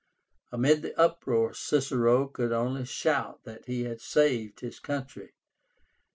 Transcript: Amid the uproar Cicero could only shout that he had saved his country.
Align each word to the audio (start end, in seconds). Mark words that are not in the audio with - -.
Amid 0.51 0.81
the 0.81 0.99
uproar 0.99 1.53
Cicero 1.53 2.25
could 2.25 2.51
only 2.51 2.85
shout 2.85 3.43
that 3.43 3.65
he 3.67 3.83
had 3.83 4.01
saved 4.01 4.61
his 4.61 4.79
country. 4.79 5.35